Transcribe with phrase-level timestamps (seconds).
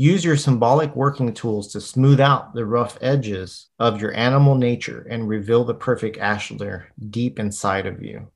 [0.00, 5.04] Use your symbolic working tools to smooth out the rough edges of your animal nature
[5.10, 8.28] and reveal the perfect ashlar deep inside of you.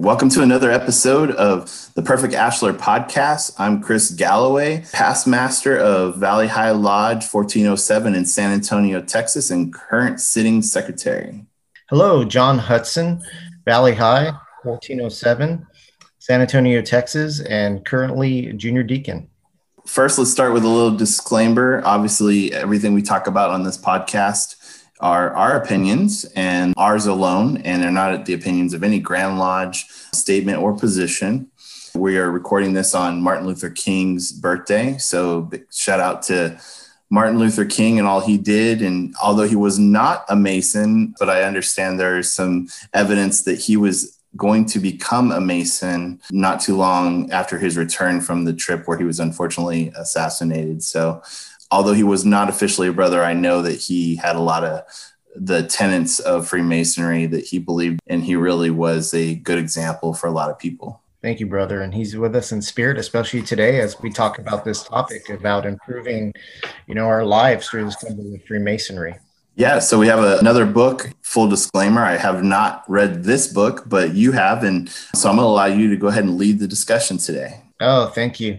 [0.00, 3.52] Welcome to another episode of the Perfect Ashlar podcast.
[3.58, 9.74] I'm Chris Galloway, past master of Valley High Lodge 1407 in San Antonio, Texas, and
[9.74, 11.44] current sitting secretary.
[11.90, 13.20] Hello, John Hudson,
[13.66, 15.66] Valley High 1407,
[16.18, 19.28] San Antonio, Texas, and currently junior deacon.
[19.84, 21.82] First, let's start with a little disclaimer.
[21.84, 24.56] Obviously, everything we talk about on this podcast
[25.00, 29.86] are our opinions and ours alone, and they're not the opinions of any Grand Lodge
[30.12, 31.50] statement or position.
[31.94, 34.96] We are recording this on Martin Luther King's birthday.
[34.98, 36.60] So, shout out to
[37.10, 38.80] Martin Luther King and all he did.
[38.82, 43.76] And although he was not a Mason, but I understand there's some evidence that he
[43.76, 48.86] was going to become a Mason not too long after his return from the trip
[48.86, 50.84] where he was unfortunately assassinated.
[50.84, 51.22] So,
[51.70, 54.82] although he was not officially a brother, I know that he had a lot of
[55.36, 60.26] the tenets of Freemasonry that he believed, and he really was a good example for
[60.26, 61.00] a lot of people.
[61.22, 61.82] Thank you, brother.
[61.82, 65.66] And he's with us in spirit, especially today as we talk about this topic about
[65.66, 66.32] improving,
[66.86, 69.16] you know, our lives through the symbol of Freemasonry.
[69.54, 71.10] Yeah, so we have a, another book.
[71.20, 74.64] Full disclaimer, I have not read this book, but you have.
[74.64, 77.60] And so I'm going to allow you to go ahead and lead the discussion today.
[77.80, 78.58] Oh, thank you.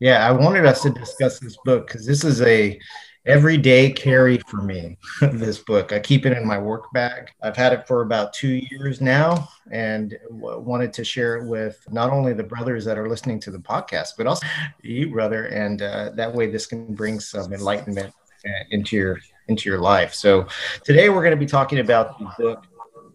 [0.00, 2.80] Yeah, I wanted us to discuss this book because this is a
[3.26, 4.96] everyday carry for me.
[5.20, 7.28] this book, I keep it in my work bag.
[7.42, 11.84] I've had it for about two years now, and w- wanted to share it with
[11.90, 14.46] not only the brothers that are listening to the podcast, but also
[14.82, 15.44] you, brother.
[15.48, 18.14] And uh, that way, this can bring some enlightenment
[18.46, 19.18] uh, into your
[19.48, 20.14] into your life.
[20.14, 20.46] So
[20.82, 22.64] today, we're going to be talking about the book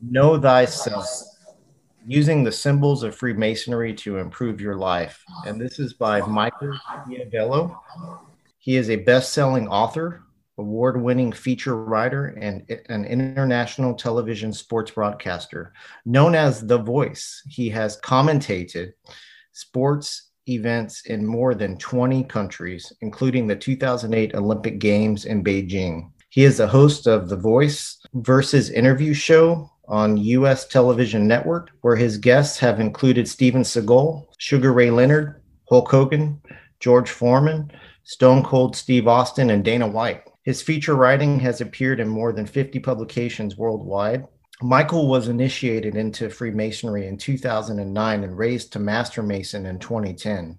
[0.04, 1.35] "Know Thyself."
[2.08, 5.24] Using the symbols of Freemasonry to improve your life.
[5.46, 6.78] And this is by Michael
[7.08, 7.78] Schiavello.
[8.60, 10.24] He is a best selling author,
[10.58, 15.74] award winning feature writer, and an international television sports broadcaster.
[16.06, 18.94] Known as The Voice, he has commentated
[19.52, 26.12] sports events in more than 20 countries, including the 2008 Olympic Games in Beijing.
[26.30, 30.68] He is the host of The Voice versus interview show on U.S.
[30.68, 36.42] television network, where his guests have included Steven Seagal, Sugar Ray Leonard, Hulk Hogan,
[36.80, 37.72] George Foreman,
[38.04, 40.24] Stone Cold Steve Austin, and Dana White.
[40.44, 44.26] His feature writing has appeared in more than 50 publications worldwide.
[44.62, 50.58] Michael was initiated into Freemasonry in 2009 and raised to Master Mason in 2010.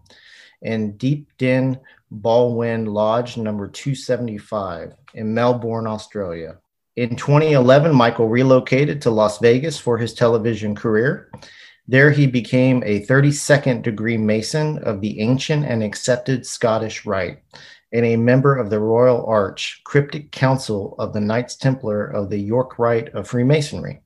[0.62, 1.78] In Deep Den
[2.12, 6.59] Balwyn Lodge number 275 in Melbourne, Australia.
[6.97, 11.31] In 2011, Michael relocated to Las Vegas for his television career.
[11.87, 17.43] There, he became a 32nd degree Mason of the ancient and accepted Scottish Rite
[17.93, 22.39] and a member of the Royal Arch Cryptic Council of the Knights Templar of the
[22.39, 24.01] York Rite of Freemasonry.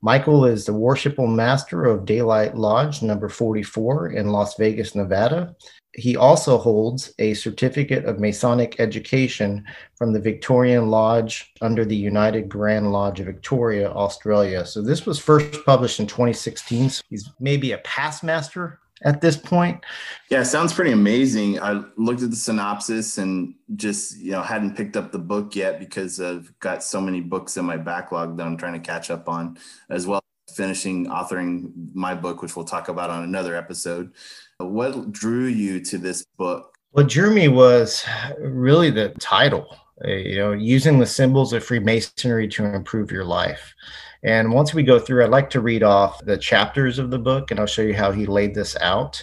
[0.00, 5.56] Michael is the worshipful master of Daylight Lodge number 44 in Las Vegas, Nevada,
[5.94, 9.64] he also holds a certificate of Masonic education
[9.94, 14.64] from the Victorian Lodge under the United Grand Lodge of Victoria, Australia.
[14.64, 16.90] So this was first published in 2016.
[16.90, 19.84] So he's maybe a past master at this point.
[20.30, 21.60] Yeah, sounds pretty amazing.
[21.60, 25.78] I looked at the synopsis and just, you know, hadn't picked up the book yet
[25.78, 29.28] because I've got so many books in my backlog that I'm trying to catch up
[29.28, 29.58] on,
[29.90, 30.22] as well
[30.54, 34.12] finishing authoring my book, which we'll talk about on another episode.
[34.58, 36.74] What drew you to this book?
[36.90, 38.04] What drew me was
[38.38, 39.66] really the title,
[40.04, 43.74] uh, you know, using the symbols of Freemasonry to improve your life.
[44.22, 47.50] And once we go through, I'd like to read off the chapters of the book
[47.50, 49.22] and I'll show you how he laid this out.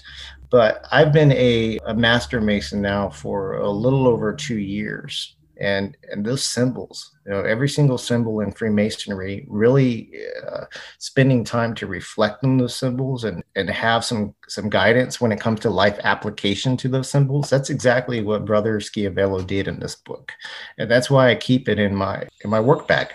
[0.49, 5.35] But I've been a, a master mason now for a little over two years.
[5.59, 10.11] And and those symbols you know every single symbol in freemasonry really
[10.47, 10.65] uh,
[10.97, 15.39] spending time to reflect on those symbols and and have some some guidance when it
[15.39, 17.49] comes to life application to those symbols.
[17.49, 20.31] That's exactly what brother schiavello did in this book
[20.77, 23.09] and that's why i keep it in my in my work bag.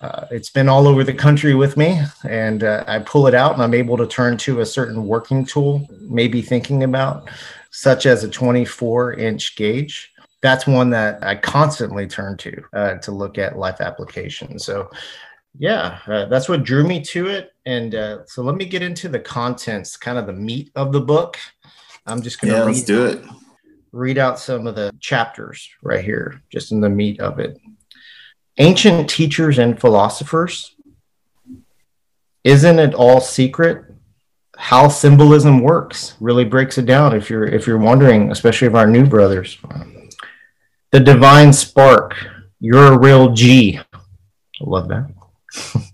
[0.00, 3.54] Uh, it's been all over the country with me and uh, i pull it out
[3.54, 7.28] and i'm able to turn to a certain working tool maybe thinking about
[7.72, 13.12] such as a 24 inch gauge that's one that I constantly turn to uh, to
[13.12, 14.64] look at life applications.
[14.64, 14.90] So,
[15.58, 17.52] yeah, uh, that's what drew me to it.
[17.66, 21.00] And uh, so, let me get into the contents, kind of the meat of the
[21.00, 21.38] book.
[22.06, 23.24] I'm just going to yeah, let's do it.
[23.92, 27.58] Read out some of the chapters right here, just in the meat of it.
[28.58, 30.74] Ancient teachers and philosophers.
[32.44, 33.84] Isn't it all secret?
[34.56, 37.14] How symbolism works really breaks it down.
[37.14, 39.58] If you're if you're wondering, especially of our new brothers
[40.90, 42.14] the divine spark.
[42.60, 43.78] You're a real G.
[43.78, 43.98] I
[44.60, 45.10] love that.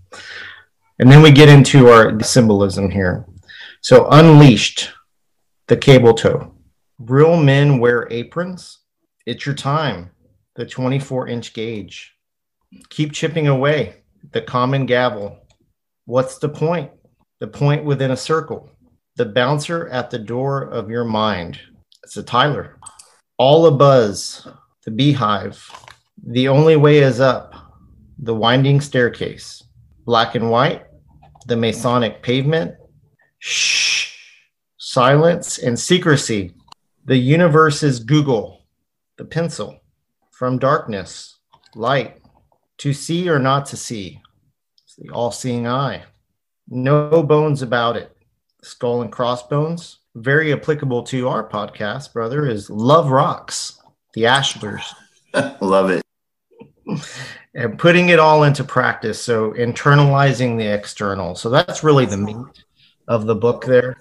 [0.99, 3.25] and then we get into our symbolism here.
[3.81, 4.91] So, unleashed,
[5.67, 6.53] the cable toe.
[6.97, 8.79] Real men wear aprons.
[9.25, 10.11] It's your time,
[10.55, 12.13] the 24 inch gauge.
[12.89, 13.97] Keep chipping away,
[14.31, 15.39] the common gavel.
[16.05, 16.91] What's the point?
[17.39, 18.71] The point within a circle.
[19.17, 21.59] The bouncer at the door of your mind.
[22.03, 22.79] It's a Tyler.
[23.37, 24.47] All a buzz,
[24.85, 25.69] the beehive,
[26.23, 27.55] the only way is up,
[28.19, 29.63] the winding staircase,
[30.05, 30.85] black and white,
[31.47, 32.75] the Masonic pavement,
[33.39, 34.15] shh,
[34.77, 36.53] silence and secrecy.
[37.05, 38.61] The universe is Google,
[39.17, 39.79] the pencil,
[40.31, 41.39] from darkness,
[41.75, 42.21] light,
[42.77, 44.21] to see or not to see.
[44.83, 46.03] It's the all seeing eye.
[46.67, 48.15] No bones about it.
[48.61, 53.79] Skull and crossbones, very applicable to our podcast, brother, is Love Rocks
[54.15, 54.85] the Ashlars.
[55.61, 56.01] Love it.
[57.53, 59.21] And putting it all into practice.
[59.21, 61.35] So internalizing the external.
[61.35, 62.63] So that's really the meat
[63.07, 63.97] of the book there.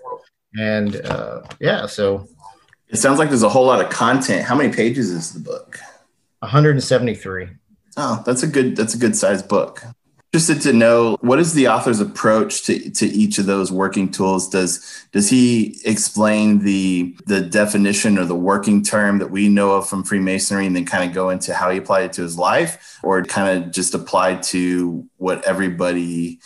[0.57, 2.27] And uh, yeah, so
[2.89, 4.45] it sounds like there's a whole lot of content.
[4.45, 5.79] How many pages is the book?
[6.39, 7.49] 173.
[7.97, 9.85] Oh, that's a good that's a good size book
[10.35, 14.49] interested to know what is the author's approach to, to each of those working tools?
[14.49, 19.89] Does does he explain the the definition or the working term that we know of
[19.89, 22.99] from freemasonry and then kind of go into how he applied it to his life?
[23.05, 26.41] Or kind of just apply to what everybody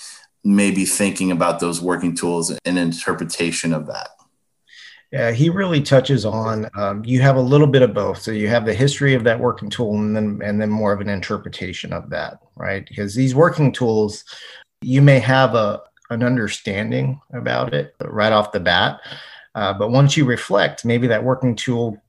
[0.44, 4.17] may be thinking about those working tools and interpretation of that
[5.10, 6.68] yeah, he really touches on.
[6.76, 8.20] Um, you have a little bit of both.
[8.20, 11.00] So you have the history of that working tool, and then and then more of
[11.00, 12.86] an interpretation of that, right?
[12.86, 14.24] Because these working tools,
[14.82, 19.00] you may have a an understanding about it right off the bat,
[19.54, 22.00] uh, but once you reflect, maybe that working tool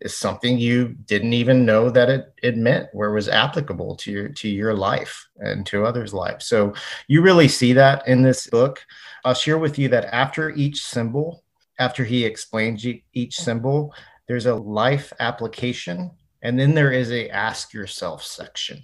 [0.00, 4.10] is something you didn't even know that it, it meant where it was applicable to
[4.10, 6.44] your to your life and to others' lives.
[6.44, 6.74] So
[7.08, 8.84] you really see that in this book.
[9.24, 11.42] I'll share with you that after each symbol
[11.78, 13.94] after he explains each symbol,
[14.28, 16.10] there's a life application,
[16.42, 18.82] and then there is a ask yourself section.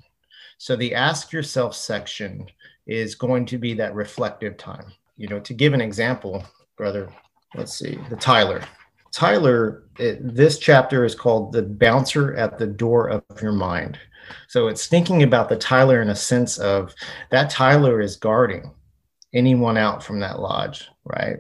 [0.59, 2.47] So the ask yourself section
[2.87, 4.93] is going to be that reflective time.
[5.17, 6.45] You know, to give an example,
[6.77, 7.13] brother,
[7.55, 8.63] let's see, the Tyler.
[9.13, 13.99] Tyler, it, this chapter is called The Bouncer at the Door of Your Mind.
[14.49, 16.95] So it's thinking about the Tyler in a sense of
[17.31, 18.71] that Tyler is guarding
[19.33, 21.39] anyone out from that lodge, right?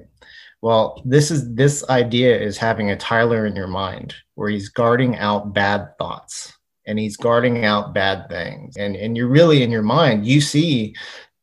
[0.60, 5.16] Well, this is this idea is having a Tyler in your mind where he's guarding
[5.16, 6.52] out bad thoughts
[6.87, 8.76] and he's guarding out bad things.
[8.76, 10.97] And and you're really in your mind, you see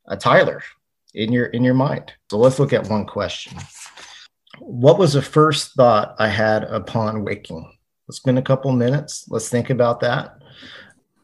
[0.08, 0.62] a Tyler
[1.13, 2.12] in your in your mind.
[2.30, 3.58] So let's look at one question.
[4.60, 7.72] What was the first thought I had upon waking?
[8.08, 9.25] Let's spend a couple minutes.
[9.30, 10.38] Let's think about that.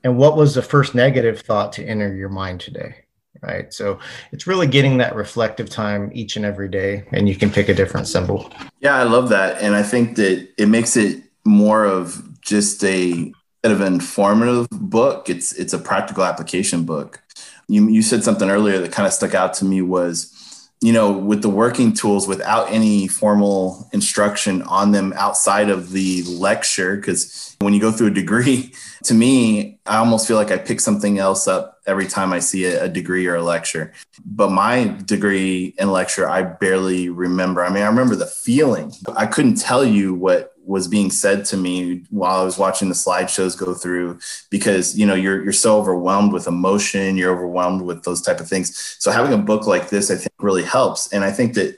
[0.03, 3.05] And what was the first negative thought to enter your mind today?
[3.41, 3.73] Right?
[3.73, 3.99] So
[4.31, 7.73] it's really getting that reflective time each and every day, and you can pick a
[7.73, 8.51] different symbol.
[8.79, 13.33] Yeah, I love that, and I think that it makes it more of just a
[13.63, 15.29] bit of an informative book.
[15.29, 17.21] It's it's a practical application book.
[17.67, 20.33] You you said something earlier that kind of stuck out to me was
[20.81, 26.23] you know, with the working tools without any formal instruction on them outside of the
[26.23, 26.95] lecture.
[26.95, 28.73] Because when you go through a degree,
[29.03, 32.65] to me, I almost feel like I pick something else up every time I see
[32.65, 33.93] a, degree or a lecture.
[34.25, 37.63] But my degree and lecture, I barely remember.
[37.63, 38.91] I mean, I remember the feeling.
[39.15, 42.95] I couldn't tell you what was being said to me while I was watching the
[42.95, 48.03] slideshows go through because you know you're you're so overwhelmed with emotion, you're overwhelmed with
[48.03, 48.95] those type of things.
[48.99, 51.11] So having a book like this, I think, really helps.
[51.11, 51.77] And I think that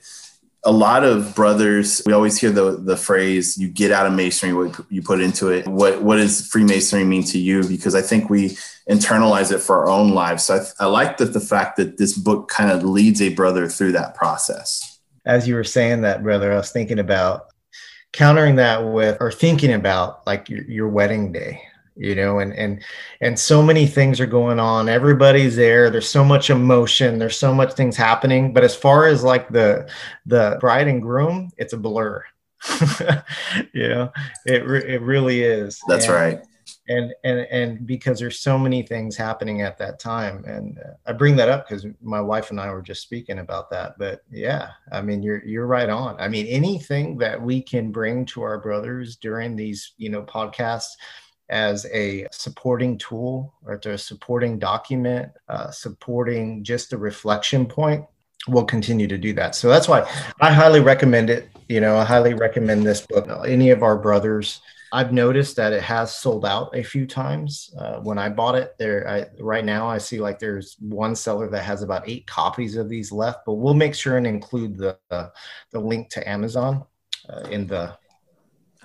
[0.64, 4.54] a lot of brothers we always hear the the phrase you get out of masonry
[4.54, 8.30] what you put into it what what does freemasonry mean to you because i think
[8.30, 8.58] we
[8.90, 12.18] internalize it for our own lives so i, I like that the fact that this
[12.18, 16.54] book kind of leads a brother through that process as you were saying that brother
[16.54, 17.53] i was thinking about
[18.13, 21.62] countering that with or thinking about like your, your wedding day
[21.96, 22.84] you know and and
[23.22, 24.89] and so many things are going on.
[24.89, 25.89] Everybody's there.
[25.89, 27.20] There's so much emotion.
[27.20, 28.53] There's so much things happening.
[28.53, 29.88] But as far as like the
[30.25, 32.24] the bride and groom it's a blur.
[33.74, 34.12] You know
[34.46, 35.79] it re- it really is.
[35.88, 36.41] That's and, right
[36.90, 41.13] and and and because there's so many things happening at that time and uh, i
[41.13, 44.70] bring that up because my wife and i were just speaking about that but yeah
[44.92, 48.60] i mean you're you're right on i mean anything that we can bring to our
[48.60, 50.96] brothers during these you know podcasts
[51.50, 58.06] as a supporting tool or to a supporting document, uh, supporting just a reflection point,
[58.48, 59.56] we'll continue to do that.
[59.56, 60.10] So that's why
[60.42, 61.50] I highly recommend it.
[61.70, 63.28] You know, I highly recommend this book.
[63.48, 64.62] Any of our brothers,
[64.94, 67.74] I've noticed that it has sold out a few times.
[67.78, 71.50] Uh, when I bought it, there I, right now I see like there's one seller
[71.50, 73.40] that has about eight copies of these left.
[73.46, 75.30] But we'll make sure and include the uh,
[75.72, 76.86] the link to Amazon
[77.28, 77.98] uh, in the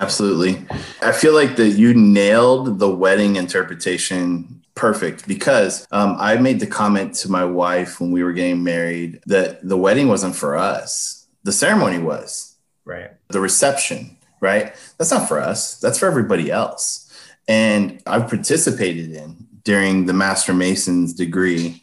[0.01, 0.65] Absolutely.
[1.03, 6.67] I feel like that you nailed the wedding interpretation perfect because um, I made the
[6.69, 11.27] comment to my wife when we were getting married that the wedding wasn't for us.
[11.43, 12.57] The ceremony was.
[12.85, 13.11] Right.
[13.29, 14.75] The reception, right?
[14.99, 15.79] That's not for us.
[15.81, 17.05] That's for everybody else.
[17.47, 21.83] And I've participated in during the Master Mason's degree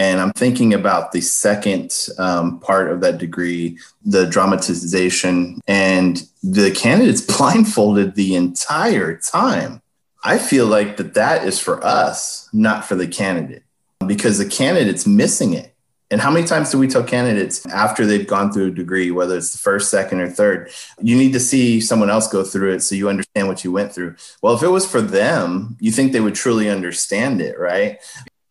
[0.00, 6.70] and I'm thinking about the second um, part of that degree, the dramatization, and the
[6.70, 9.82] candidates blindfolded the entire time.
[10.24, 13.62] I feel like that that is for us, not for the candidate,
[14.06, 15.69] because the candidate's missing it.
[16.10, 19.36] And how many times do we tell candidates after they've gone through a degree, whether
[19.36, 22.80] it's the first, second, or third, you need to see someone else go through it
[22.80, 24.16] so you understand what you went through?
[24.42, 28.00] Well, if it was for them, you think they would truly understand it, right?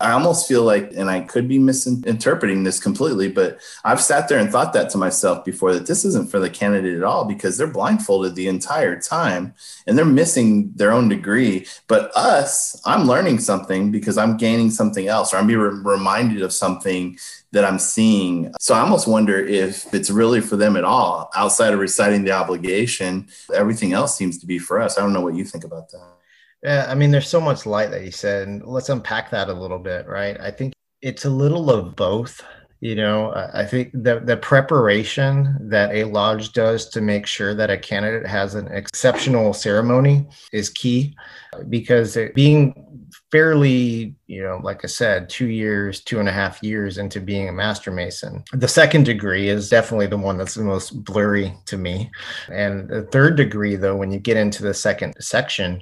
[0.02, 4.40] I almost feel like, and I could be misinterpreting this completely, but I've sat there
[4.40, 7.58] and thought that to myself before that this isn't for the candidate at all because
[7.58, 9.54] they're blindfolded the entire time
[9.86, 11.68] and they're missing their own degree.
[11.88, 16.54] But us, I'm learning something because I'm gaining something else or I'm being reminded of
[16.54, 17.18] something
[17.52, 18.54] that I'm seeing.
[18.62, 22.32] So I almost wonder if it's really for them at all outside of reciting the
[22.32, 23.28] obligation.
[23.54, 24.98] Everything else seems to be for us.
[24.98, 26.19] I don't know what you think about that.
[26.64, 29.54] Yeah, I mean, there's so much light that you said, and let's unpack that a
[29.54, 30.40] little bit, right?
[30.40, 32.44] I think it's a little of both.
[32.82, 37.70] You know, I think the the preparation that a lodge does to make sure that
[37.70, 41.14] a candidate has an exceptional ceremony is key,
[41.68, 42.74] because being
[43.32, 47.50] fairly, you know, like I said, two years, two and a half years into being
[47.50, 48.46] a master mason.
[48.54, 52.10] The second degree is definitely the one that's the most blurry to me.
[52.50, 55.82] And the third degree, though, when you get into the second section,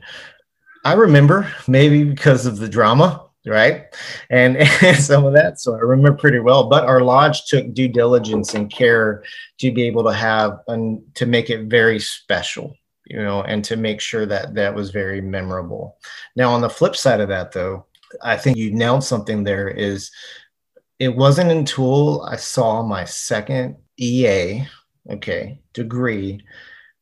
[0.88, 3.94] I remember maybe because of the drama, right?
[4.30, 5.60] And, and, some of that.
[5.60, 6.70] So I remember pretty well.
[6.70, 9.22] But our lodge took due diligence and care
[9.60, 12.74] to be able to have and to make it very special,
[13.06, 15.98] you know, and to make sure that that was very memorable.
[16.38, 17.86] Now, on the flip side of that, though,
[18.24, 20.10] I think you nailed something there is
[21.00, 24.66] it wasn't until I saw my second EA,
[25.12, 26.42] okay, degree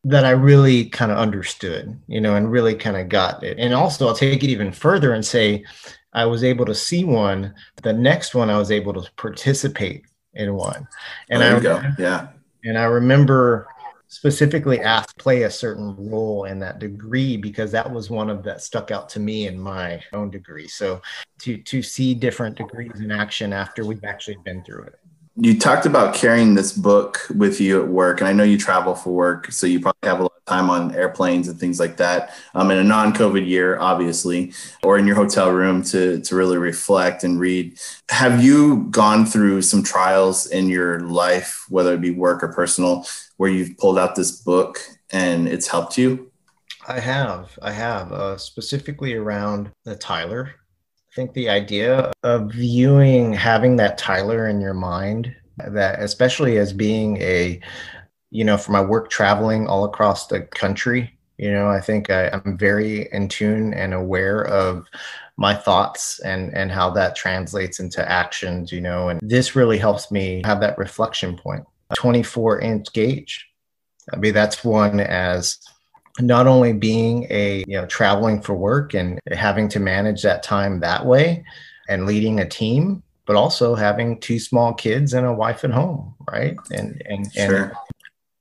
[0.05, 3.57] that I really kind of understood, you know, and really kind of got it.
[3.57, 5.65] And also, I'll take it even further and say
[6.13, 7.55] I was able to see one.
[7.81, 10.87] The next one, I was able to participate in one.
[11.29, 11.81] And there I go.
[11.97, 12.27] Yeah.
[12.63, 13.67] And I remember
[14.07, 18.61] specifically asked play a certain role in that degree because that was one of that
[18.61, 20.67] stuck out to me in my own degree.
[20.67, 21.01] So
[21.39, 24.99] to to see different degrees in action after we've actually been through it
[25.37, 28.95] you talked about carrying this book with you at work, and I know you travel
[28.95, 31.97] for work, so you probably have a lot of time on airplanes and things like
[31.97, 32.33] that.
[32.53, 37.25] Um, in a non-COVID year, obviously, or in your hotel room to to really reflect
[37.25, 37.77] and read.
[38.09, 43.05] Have you gone through some trials in your life, whether it be work or personal,
[43.35, 44.79] where you've pulled out this book
[45.11, 46.31] and it's helped you?
[46.87, 50.51] I have, I have, uh, specifically around the Tyler
[51.15, 57.17] think the idea of viewing having that Tyler in your mind, that especially as being
[57.17, 57.59] a,
[58.31, 62.29] you know, for my work traveling all across the country, you know, I think I,
[62.29, 64.85] I'm very in tune and aware of
[65.37, 70.11] my thoughts and and how that translates into actions, you know, and this really helps
[70.11, 71.63] me have that reflection point.
[71.95, 73.47] 24 inch gauge.
[74.13, 75.59] I mean, that's one as
[76.19, 80.79] not only being a you know traveling for work and having to manage that time
[80.79, 81.43] that way
[81.89, 86.13] and leading a team but also having two small kids and a wife at home
[86.29, 87.55] right and and, sure.
[87.55, 87.71] and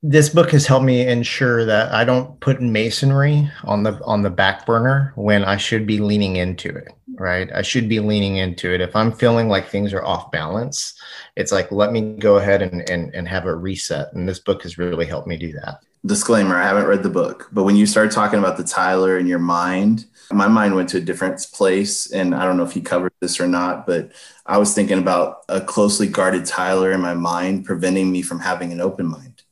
[0.07, 4.29] this book has helped me ensure that I don't put masonry on the on the
[4.29, 7.49] back burner when I should be leaning into it, right?
[7.55, 8.83] I should be leaning into it.
[8.83, 10.93] If I'm feeling like things are off balance,
[11.37, 14.13] it's like let me go ahead and and, and have a reset.
[14.13, 15.79] And this book has really helped me do that.
[16.07, 19.27] Disclaimer, I haven't read the book, but when you start talking about the Tyler in
[19.27, 22.11] your mind, my mind went to a different place.
[22.11, 24.13] And I don't know if he covered this or not, but
[24.45, 28.73] I was thinking about a closely guarded Tyler in my mind, preventing me from having
[28.73, 29.43] an open mind.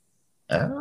[0.51, 0.81] Oh.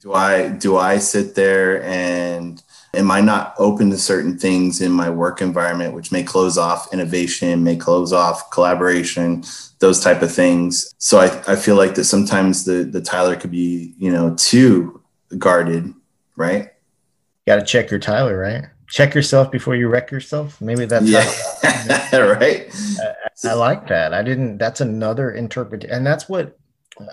[0.00, 2.62] Do I do I sit there and
[2.94, 6.92] am I not open to certain things in my work environment, which may close off
[6.92, 9.44] innovation, may close off collaboration,
[9.78, 10.94] those type of things.
[10.98, 15.02] So I, I feel like that sometimes the the Tyler could be, you know, too
[15.36, 15.92] guarded,
[16.36, 16.70] right?
[17.46, 18.64] Got to check your Tyler, right?
[18.88, 20.60] check yourself before you wreck yourself.
[20.60, 21.24] Maybe that's yeah,
[22.12, 22.68] right.
[23.44, 24.12] I, I, like that.
[24.12, 24.58] I didn't.
[24.58, 26.58] That's another interpretation, and that's what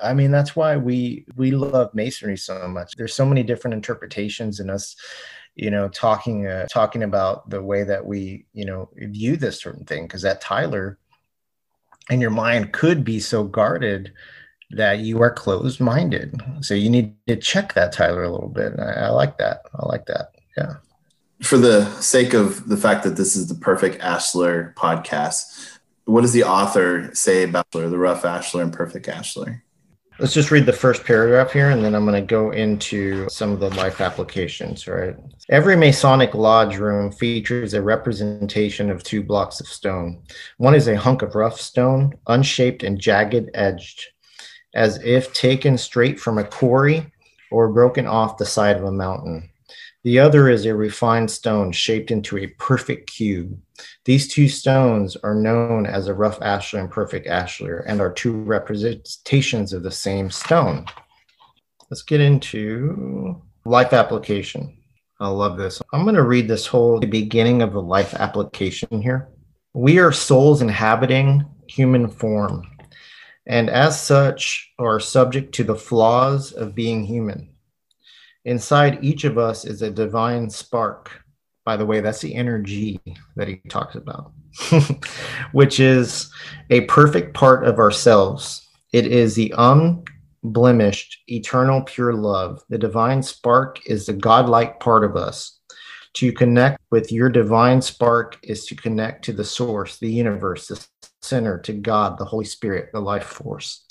[0.01, 0.31] I mean.
[0.31, 2.95] That's why we we love masonry so much.
[2.95, 4.95] There's so many different interpretations in us.
[5.55, 9.85] You know, talking uh, talking about the way that we you know view this certain
[9.85, 10.97] thing because that Tyler
[12.09, 14.13] in your mind could be so guarded
[14.71, 16.41] that you are closed minded.
[16.61, 18.73] So you need to check that Tyler a little bit.
[18.79, 19.61] I, I like that.
[19.73, 20.35] I like that.
[20.57, 20.75] Yeah
[21.41, 26.33] for the sake of the fact that this is the perfect Ashlar podcast, what does
[26.33, 29.61] the author say about the rough Ashlar and perfect Ashlar?
[30.17, 33.51] Let's just read the first paragraph here, and then I'm going to go into some
[33.51, 35.13] of the life applications, right?
[35.49, 40.23] Every Masonic lodge room features a representation of two blocks of stone.
[40.55, 44.07] One is a hunk of rough stone, unshaped and jagged edged,
[44.73, 47.11] as if taken straight from a quarry
[47.51, 49.49] or broken off the side of a mountain.
[50.05, 53.59] The other is a refined stone shaped into a perfect cube.
[54.03, 58.33] These two stones are known as a rough ashlar and perfect ashlar and are two
[58.33, 60.85] representations of the same stone.
[61.89, 64.77] Let's get into life application.
[65.19, 65.81] I love this.
[65.91, 69.29] I'm going to read this whole beginning of the life application here.
[69.73, 72.67] We are souls inhabiting human form,
[73.47, 77.54] and as such are subject to the flaws of being human.
[78.45, 81.23] Inside each of us is a divine spark.
[81.65, 83.01] By the way, that's the energy
[83.35, 84.31] that he talks about,
[85.51, 86.31] which is
[86.69, 88.67] a perfect part of ourselves.
[88.93, 92.61] It is the unblemished, eternal, pure love.
[92.69, 95.59] The divine spark is the godlike part of us.
[96.13, 100.85] To connect with your divine spark is to connect to the source, the universe, the
[101.23, 103.85] center, to God, the Holy Spirit, the life force.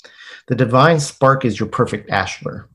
[0.47, 2.67] The divine spark is your perfect ashlar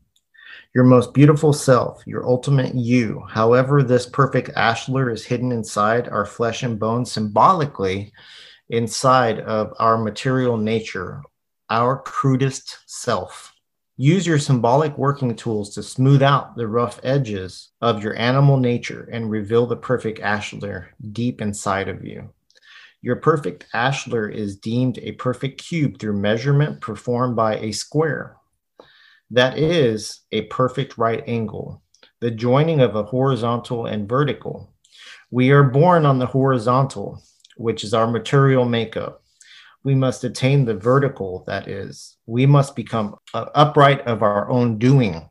[0.74, 3.24] your most beautiful self, your ultimate you.
[3.28, 8.12] However, this perfect ashlar is hidden inside our flesh and bone, symbolically
[8.68, 11.22] inside of our material nature,
[11.70, 13.52] our crudest self.
[13.96, 19.09] Use your symbolic working tools to smooth out the rough edges of your animal nature
[19.12, 22.30] and reveal the perfect ashlar deep inside of you.
[23.02, 28.37] Your perfect ashlar is deemed a perfect cube through measurement performed by a square
[29.30, 31.82] that is a perfect right angle,
[32.20, 34.72] the joining of a horizontal and vertical.
[35.30, 37.22] We are born on the horizontal,
[37.56, 39.22] which is our material makeup.
[39.84, 45.28] We must attain the vertical, that is, we must become upright of our own doing.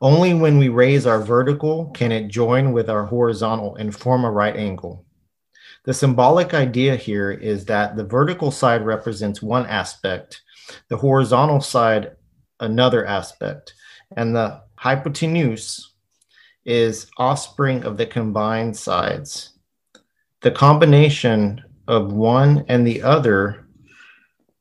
[0.00, 4.30] Only when we raise our vertical can it join with our horizontal and form a
[4.30, 5.04] right angle.
[5.84, 10.42] The symbolic idea here is that the vertical side represents one aspect,
[10.88, 12.16] the horizontal side
[12.62, 13.74] another aspect.
[14.16, 15.92] And the hypotenuse
[16.64, 19.50] is offspring of the combined sides.
[20.40, 23.66] The combination of one and the other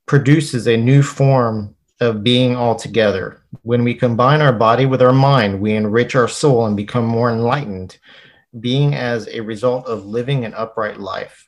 [0.06, 3.44] produces a new form of being altogether.
[3.62, 7.32] When we combine our body with our mind, we enrich our soul and become more
[7.32, 8.00] enlightened,
[8.60, 11.48] being as a result of living an upright life.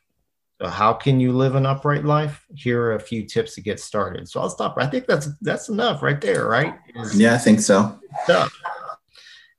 [0.69, 2.45] How can you live an upright life?
[2.56, 4.30] Here are a few tips to get started.
[4.30, 4.76] So I'll stop.
[4.78, 6.76] I think that's that's enough right there, right?
[7.13, 7.99] Yeah, I think so.
[8.23, 8.54] Stuff.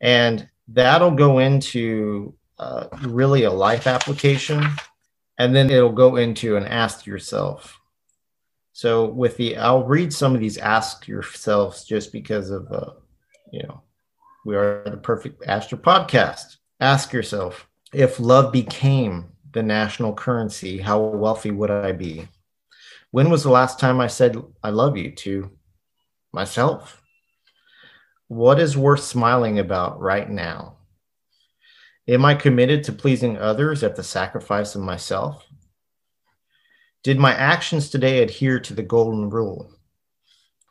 [0.00, 4.64] And that'll go into uh, really a life application,
[5.38, 7.80] and then it'll go into an ask yourself.
[8.72, 12.90] So with the, I'll read some of these ask yourselves just because of, uh,
[13.52, 13.82] you know,
[14.44, 16.56] we are the perfect Ashlar podcast.
[16.80, 22.28] Ask yourself if love became the national currency, how wealthy would I be?
[23.12, 25.50] When was the last time I said I love you to
[26.32, 27.00] myself?
[28.26, 30.78] What is worth smiling about right now?
[32.08, 35.46] Am I committed to pleasing others at the sacrifice of myself?
[37.04, 39.70] Did my actions today adhere to the golden rule?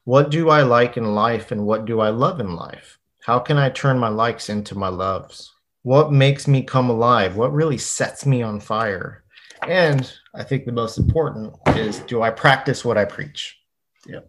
[0.03, 2.99] What do I like in life and what do I love in life?
[3.21, 5.53] How can I turn my likes into my loves?
[5.83, 7.35] What makes me come alive?
[7.35, 9.23] What really sets me on fire?
[9.67, 13.59] And I think the most important is do I practice what I preach?
[14.05, 14.19] Yeah.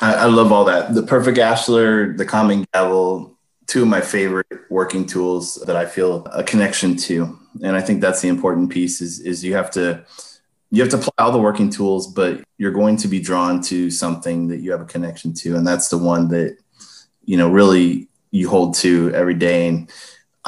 [0.00, 0.94] I, I love all that.
[0.94, 6.24] The perfect Ashlar, the common gavel, two of my favorite working tools that I feel
[6.26, 7.38] a connection to.
[7.62, 10.04] And I think that's the important piece is, is you have to
[10.70, 13.90] you have to apply all the working tools, but you're going to be drawn to
[13.90, 15.56] something that you have a connection to.
[15.56, 16.58] And that's the one that,
[17.24, 19.66] you know, really you hold to every day.
[19.68, 19.90] And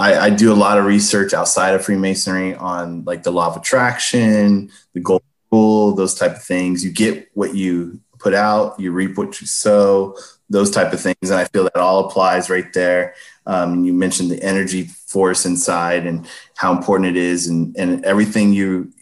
[0.01, 3.57] I, I do a lot of research outside of Freemasonry on like the law of
[3.57, 6.83] attraction, the golden rule, those type of things.
[6.83, 10.17] You get what you put out, you reap what you sow,
[10.49, 11.31] those type of things.
[11.31, 13.15] And I feel that all applies right there.
[13.45, 18.55] Um, you mentioned the energy force inside and how important it is, and, and everything
[18.55, 18.93] you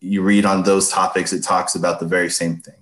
[0.00, 2.74] you read on those topics, it talks about the very same thing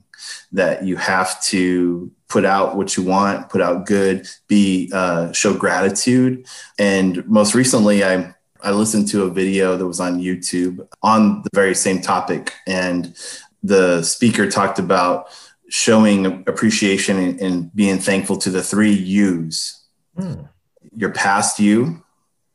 [0.52, 5.54] that you have to put out what you want, put out good, be uh, show
[5.54, 6.46] gratitude.
[6.78, 11.50] And most recently, I I listened to a video that was on YouTube on the
[11.54, 13.14] very same topic, and
[13.62, 15.28] the speaker talked about
[15.68, 19.82] showing appreciation and, and being thankful to the three U's.
[20.16, 20.48] Mm.
[20.94, 22.02] Your past you,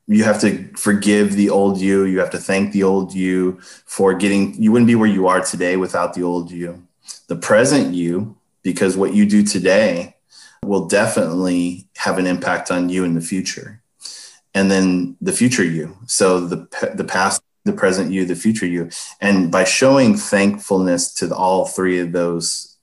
[0.08, 2.04] you have to forgive the old you.
[2.04, 5.42] You have to thank the old you for getting, you wouldn't be where you are
[5.42, 6.86] today without the old you.
[7.28, 10.16] The present you, because what you do today
[10.64, 13.82] will definitely have an impact on you in the future.
[14.54, 15.98] And then the future you.
[16.08, 18.90] So the, the past, the present you, the future you.
[19.20, 22.78] And by showing thankfulness to all three of those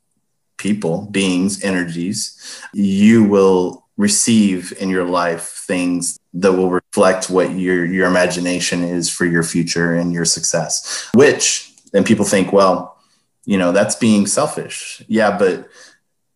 [0.56, 7.84] people, beings, energies, you will receive in your life things that will reflect what your
[7.84, 11.08] your imagination is for your future and your success.
[11.14, 12.97] Which and people think, well,
[13.48, 15.02] you know, that's being selfish.
[15.08, 15.70] Yeah, but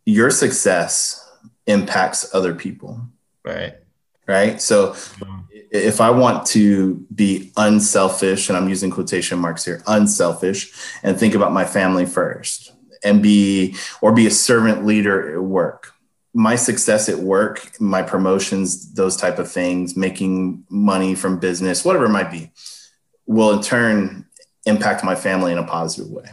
[0.06, 1.30] your success
[1.66, 3.02] impacts other people.
[3.44, 3.74] Right.
[4.26, 4.62] Right.
[4.62, 5.40] So mm-hmm.
[5.70, 10.72] if I want to be unselfish, and I'm using quotation marks here, unselfish,
[11.02, 12.72] and think about my family first,
[13.04, 15.92] and be or be a servant leader at work
[16.34, 22.06] my success at work my promotions those type of things making money from business whatever
[22.06, 22.50] it might be
[23.26, 24.24] will in turn
[24.64, 26.24] impact my family in a positive way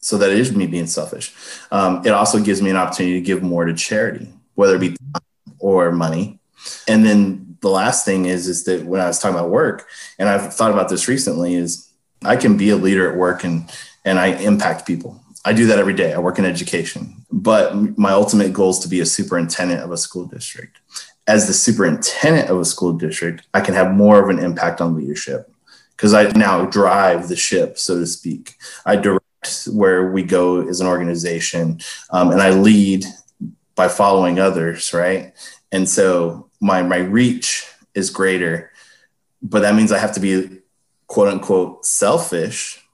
[0.00, 1.34] so that is me being selfish
[1.70, 4.96] um, it also gives me an opportunity to give more to charity whether it be
[5.12, 6.38] time or money
[6.86, 10.28] and then the last thing is is that when i was talking about work and
[10.28, 11.88] i've thought about this recently is
[12.24, 13.70] i can be a leader at work and
[14.04, 16.12] and i impact people I do that every day.
[16.12, 19.96] I work in education, but my ultimate goal is to be a superintendent of a
[19.96, 20.78] school district.
[21.26, 24.94] As the superintendent of a school district, I can have more of an impact on
[24.94, 25.50] leadership
[25.96, 28.56] because I now drive the ship, so to speak.
[28.84, 29.24] I direct
[29.72, 33.04] where we go as an organization, um, and I lead
[33.74, 35.32] by following others, right?
[35.70, 38.72] And so my my reach is greater,
[39.42, 40.60] but that means I have to be
[41.06, 42.84] quote unquote selfish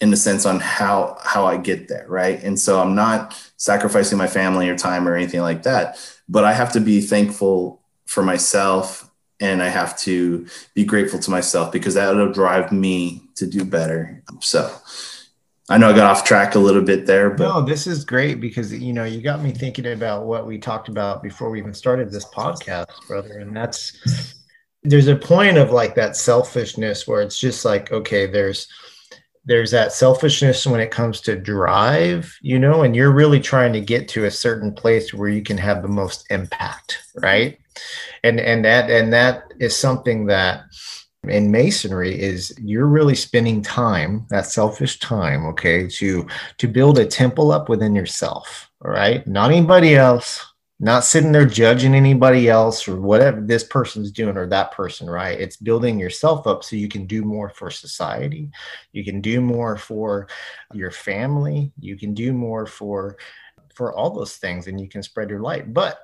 [0.00, 2.42] in the sense on how how I get there, right?
[2.42, 5.96] And so I'm not sacrificing my family or time or anything like that,
[6.28, 11.30] but I have to be thankful for myself and I have to be grateful to
[11.30, 14.22] myself because that'll drive me to do better.
[14.40, 14.74] So
[15.70, 18.38] I know I got off track a little bit there, but no, this is great
[18.40, 21.72] because you know you got me thinking about what we talked about before we even
[21.72, 23.38] started this podcast, brother.
[23.38, 24.34] And that's
[24.82, 28.68] there's a point of like that selfishness where it's just like, okay, there's
[29.46, 33.80] there's that selfishness when it comes to drive, you know, and you're really trying to
[33.80, 37.58] get to a certain place where you can have the most impact, right?
[38.22, 40.64] And and that and that is something that
[41.28, 46.26] in masonry is you're really spending time, that selfish time, okay, to
[46.58, 49.26] to build a temple up within yourself, all right?
[49.26, 50.44] Not anybody else,
[50.80, 55.40] not sitting there judging anybody else or whatever this person's doing or that person, right?
[55.40, 58.50] It's building yourself up so you can do more for society.
[58.92, 60.28] You can do more for
[60.72, 61.72] your family.
[61.78, 63.16] You can do more for
[63.74, 65.72] for all those things and you can spread your light.
[65.72, 65.98] But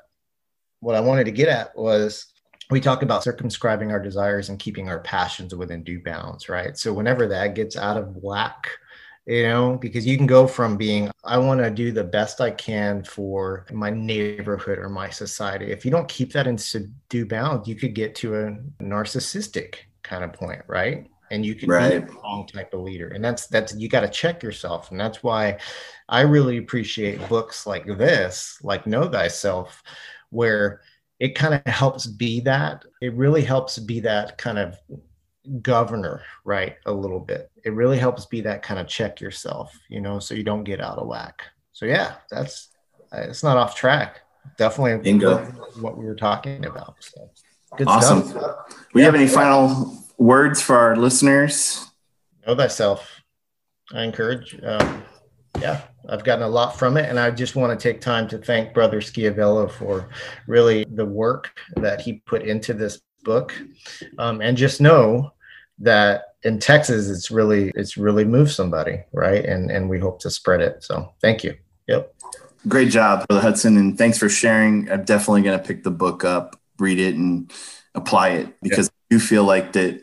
[0.81, 2.27] what I wanted to get at was
[2.71, 6.77] we talk about circumscribing our desires and keeping our passions within due bounds, right?
[6.77, 8.69] So whenever that gets out of whack,
[9.27, 12.51] you know, because you can go from being, I want to do the best I
[12.51, 15.71] can for my neighborhood or my society.
[15.71, 16.59] If you don't keep that in
[17.09, 21.09] due bounds, you could get to a narcissistic kind of point, right?
[21.31, 22.05] And you could right.
[22.05, 23.09] be the wrong type of leader.
[23.09, 24.91] And that's, that's, you got to check yourself.
[24.91, 25.59] And that's why
[26.09, 29.83] I really appreciate books like this, like Know Thyself,
[30.31, 30.81] where
[31.21, 32.85] it kind of helps be that.
[33.01, 34.77] It really helps be that kind of
[35.63, 39.99] governor right a little bit it really helps be that kind of check yourself you
[39.99, 42.69] know so you don't get out of whack so yeah that's
[43.13, 44.21] it's not off track.
[44.57, 45.39] Definitely Bingo.
[45.81, 46.97] what we were talking about.
[47.01, 47.31] So
[47.77, 48.25] good awesome.
[48.25, 48.87] stuff.
[48.95, 49.07] We yeah.
[49.07, 51.87] have any final words for our listeners?
[52.47, 53.21] Know thyself.
[53.93, 54.59] I encourage.
[54.63, 55.03] Um,
[55.61, 58.39] yeah, I've gotten a lot from it, and I just want to take time to
[58.39, 60.09] thank Brother Schiavello for
[60.47, 63.53] really the work that he put into this book,
[64.19, 65.33] um, and just know
[65.79, 69.45] that in Texas, it's really it's really moved somebody, right?
[69.45, 70.83] And and we hope to spread it.
[70.83, 71.55] So thank you.
[71.89, 72.15] Yep.
[72.69, 74.91] Great job, Brother Hudson, and thanks for sharing.
[74.91, 77.51] I'm definitely going to pick the book up, read it, and
[77.95, 80.03] apply it because I do feel like that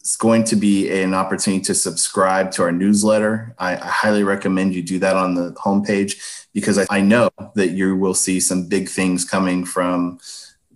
[0.03, 3.55] there's going to be an opportunity to subscribe to our newsletter.
[3.59, 6.21] I, I highly recommend you do that on the homepage
[6.53, 10.19] because I, I know that you will see some big things coming from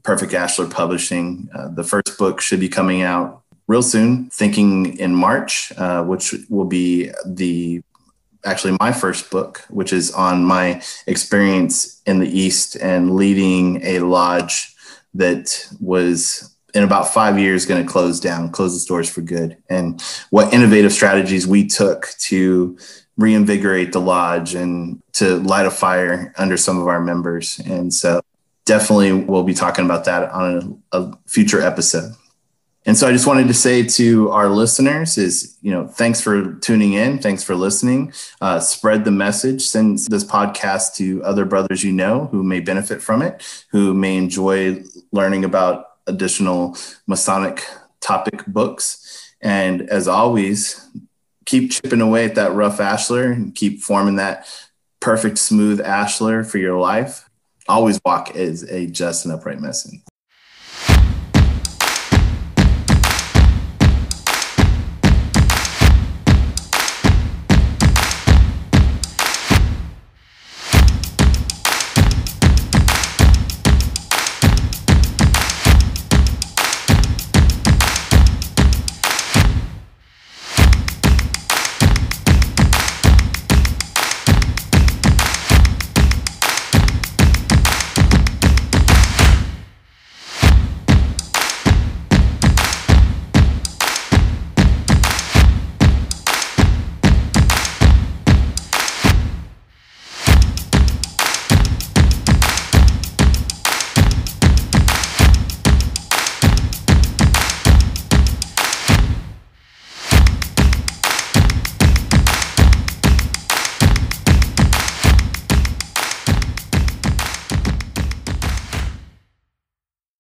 [0.05, 1.49] Perfect Ashlar Publishing.
[1.53, 6.33] Uh, the first book should be coming out real soon, thinking in March, uh, which
[6.49, 7.83] will be the
[8.45, 13.99] actually my first book, which is on my experience in the East and leading a
[13.99, 14.73] lodge
[15.15, 19.57] that was in about five years going to close down, close its doors for good,
[19.71, 22.79] and what innovative strategies we took to
[23.17, 27.59] reinvigorate the lodge and to light a fire under some of our members.
[27.61, 28.21] And so
[28.67, 32.13] definitely we'll be talking about that on a, a future episode.
[32.85, 36.55] And so I just wanted to say to our listeners is, you know, thanks for
[36.57, 37.19] tuning in.
[37.19, 38.13] Thanks for listening.
[38.41, 39.63] Uh, spread the message.
[39.63, 44.17] Send this podcast to other brothers you know who may benefit from it, who may
[44.17, 47.65] enjoy learning about additional Masonic
[48.01, 49.35] topic books.
[49.41, 50.89] And as always,
[51.45, 54.47] keep chipping away at that rough ashlar and keep forming that
[55.01, 57.27] perfect, smooth ashlar for your life
[57.69, 60.03] always walk as a just and upright Mason.